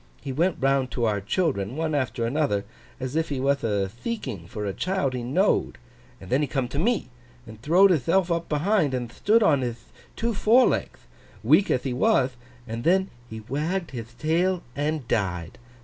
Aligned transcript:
He 0.19 0.31
went 0.31 0.57
round 0.59 0.89
to 0.93 1.05
our 1.05 1.21
children, 1.21 1.75
one 1.75 1.93
after 1.93 2.25
another, 2.25 2.65
as 2.99 3.15
if 3.15 3.29
he 3.29 3.39
wath 3.39 3.63
a 3.63 3.87
theeking 3.87 4.47
for 4.47 4.65
a 4.65 4.73
child 4.73 5.13
he 5.13 5.21
know'd; 5.21 5.77
and 6.19 6.31
then 6.31 6.41
he 6.41 6.47
come 6.47 6.67
to 6.69 6.79
me, 6.79 7.11
and 7.45 7.61
throwd 7.61 7.91
hithelf 7.91 8.31
up 8.31 8.49
behind, 8.49 8.95
and 8.95 9.11
thtood 9.11 9.43
on 9.43 9.61
hith 9.61 9.91
two 10.15 10.33
forelegth, 10.33 11.05
weak 11.43 11.69
ath 11.69 11.83
he 11.83 11.93
wath, 11.93 12.35
and 12.67 12.83
then 12.83 13.11
he 13.29 13.41
wagged 13.41 13.91
hith 13.91 14.17
tail 14.17 14.63
and 14.75 15.07
died. 15.07 15.59